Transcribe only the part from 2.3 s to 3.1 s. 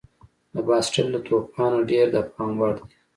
پام وړ دي.